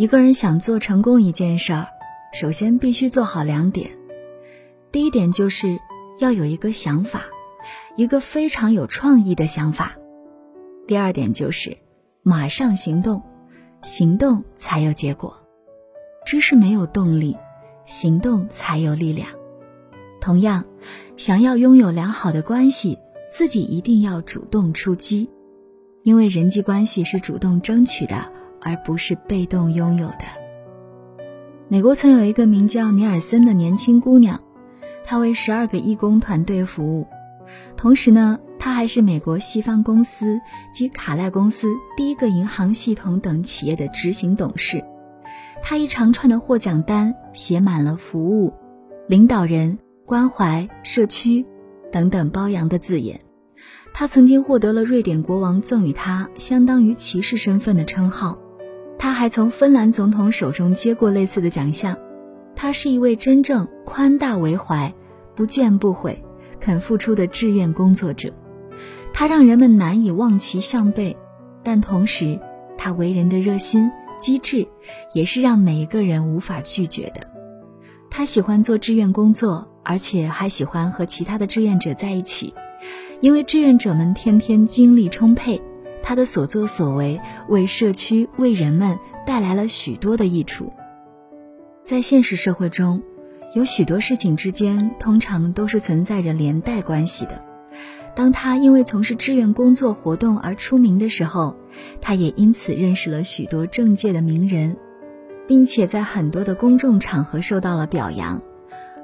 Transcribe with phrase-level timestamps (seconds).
[0.00, 1.86] 一个人想做成功一件事儿，
[2.32, 3.90] 首先必须做好两点。
[4.90, 5.78] 第一点就是
[6.18, 7.24] 要有一个想法，
[7.96, 9.92] 一个非常有创意的想法。
[10.86, 11.76] 第二点就是
[12.22, 13.22] 马上行动，
[13.82, 15.36] 行动才有结果。
[16.24, 17.36] 知识没有动力，
[17.84, 19.28] 行动才有力量。
[20.18, 20.64] 同样，
[21.14, 22.98] 想要拥有良好的关系，
[23.30, 25.28] 自己一定要主动出击，
[26.04, 28.32] 因为人际关系是主动争取的。
[28.62, 30.24] 而不是被动拥有的。
[31.68, 34.40] 美国曾有一个名叫尼尔森的年轻姑娘，
[35.04, 37.06] 她为十二个义工团队服务，
[37.76, 40.40] 同时呢，她还是美国西方公司
[40.72, 44.84] 及卡赖公司第一个银行系统等企业的执行董事。
[45.62, 48.52] 她一长串的获奖单写满了服务、
[49.06, 51.46] 领导人、关怀、社区
[51.92, 53.20] 等等褒扬的字眼。
[53.92, 58.39] 她曾经获得了瑞典国王赠予她相当于骑士身份的称号。
[59.00, 61.96] 他还从芬兰总统手中接过类似的奖项。
[62.54, 64.92] 他是一位真正宽大为怀、
[65.34, 66.22] 不倦不悔、
[66.60, 68.30] 肯付出的志愿工作者。
[69.14, 71.16] 他让人们难以望其项背，
[71.64, 72.38] 但同时，
[72.76, 74.68] 他为人的热心、机智，
[75.14, 77.26] 也是让每一个人无法拒绝的。
[78.10, 82.52] 他喜欢做志愿工作，而且还喜欢和其他的志愿者在一起，
[83.20, 85.58] 因为志愿者们天天精力充沛。
[86.10, 90.72] 他的所作所为为社区、为人们带来了许多的益处。
[91.84, 93.00] 在现实社会中，
[93.54, 97.44] 有许多事情之间通常都是存在着连带关系的。
[98.16, 101.54] 当他因为从事志愿工作活动而出名的时候，
[102.00, 104.76] 他也因此认识了许多政界的名人，
[105.46, 108.42] 并且在很多的公众场合受到了表扬。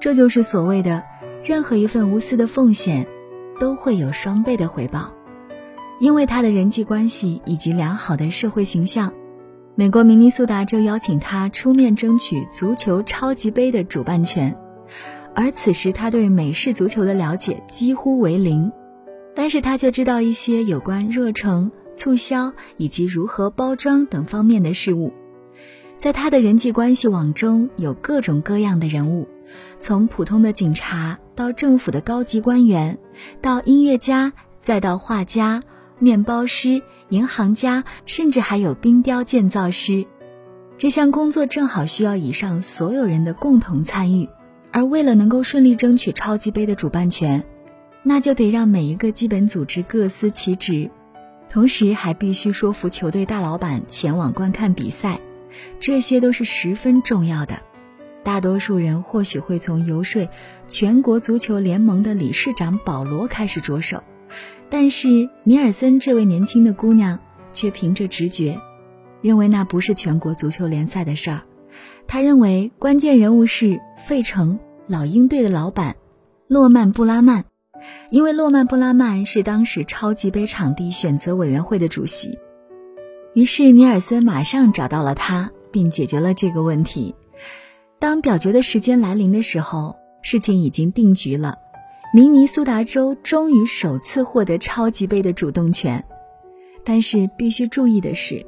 [0.00, 1.04] 这就是所谓的，
[1.44, 3.06] 任何一份无私的奉献，
[3.60, 5.12] 都会有双倍的回报。
[6.00, 9.12] 因为他的人际关系以及良好的社会形象，
[9.74, 14.56] 美国明尼苏达州邀请他出面争取足球超级杯的主办权，
[15.34, 18.70] 而此时他对美式足球的了解几乎为零，
[19.34, 25.12] 但是他却知道一些有关热诚、促销以及如何包装等方面的事物。
[25.96, 29.26] 在他的人际关系网中有各种各样的人物，
[29.80, 32.98] 从普通的警察到政府的高级官员，
[33.40, 35.60] 到音乐家，再到画家。
[35.98, 40.06] 面包师、银行家，甚至还有冰雕建造师，
[40.76, 44.28] 这项工作正好需要以上所有人的共同参与。
[44.70, 47.44] 而为了能够顺利争取超级杯的主办权，
[48.02, 50.90] 那就得让每一个基本组织各司其职，
[51.48, 55.20] 同时还必须说服球队大老板前往观看比赛，
[55.80, 57.60] 这些都是十分重要的。
[58.22, 60.28] 大多数人或许会从游说
[60.68, 64.04] 全国足球联盟的理事长保罗开始着手。
[64.70, 67.18] 但是尼尔森这位年轻的姑娘
[67.52, 68.60] 却凭着直觉，
[69.22, 71.42] 认为那不是全国足球联赛的事儿。
[72.06, 75.96] 她认为关键人物是费城老鹰队的老板
[76.48, 77.44] 诺曼布拉曼，
[78.10, 82.38] 因为诺曼布拉曼是当时超级杯场地选择委员会的主席。
[83.34, 87.14] 于是尼尔森马上找到了他，并解决了这个问题。
[87.98, 91.56] 当表决的时间来临的时候，事情已经定局了。
[92.10, 96.02] 明尼苏达州终于首次获得超级杯的主动权，
[96.82, 98.46] 但是必须注意的是，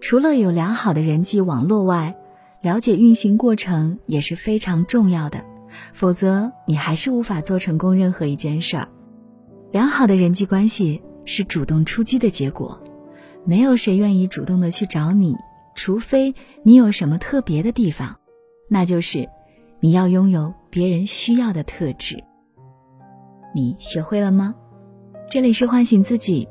[0.00, 2.16] 除了有良好的人际网络外，
[2.60, 5.44] 了解运行过程也是非常重要的，
[5.92, 8.88] 否则你还是无法做成功任何一件事儿。
[9.72, 12.80] 良好的人际关系是主动出击的结果，
[13.44, 15.34] 没有谁愿意主动的去找你，
[15.74, 18.18] 除非你有什么特别的地方，
[18.68, 19.28] 那就是
[19.80, 22.22] 你要拥有别人需要的特质。
[23.54, 24.54] 你学会了吗？
[25.30, 26.48] 这里是唤醒自己，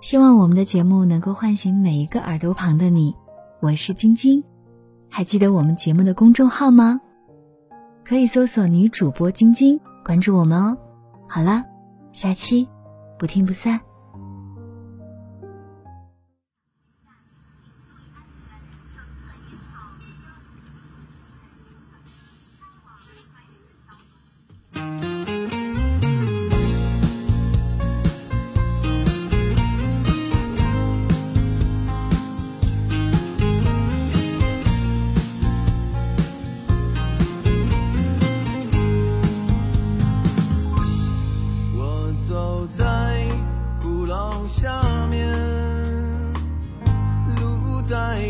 [0.00, 3.14] 希望我们的节目能够唤醒每一个耳朵旁的你。
[3.60, 4.42] 我是晶晶，
[5.08, 7.00] 还记得我们节目的公众号吗？
[8.04, 10.78] 可以搜索女主播晶晶，关注我们哦。
[11.28, 11.64] 好了，
[12.12, 12.68] 下期
[13.18, 13.80] 不听不散。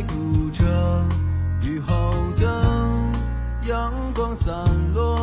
[0.03, 0.65] 鼓着
[1.63, 2.63] 雨后的
[3.65, 4.55] 阳光散
[4.95, 5.18] 落。